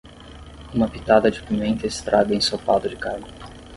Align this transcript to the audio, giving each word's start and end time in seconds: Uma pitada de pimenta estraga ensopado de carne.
Uma 0.73 0.87
pitada 0.87 1.29
de 1.29 1.39
pimenta 1.43 1.85
estraga 1.85 2.33
ensopado 2.33 2.89
de 2.89 2.95
carne. 2.95 3.27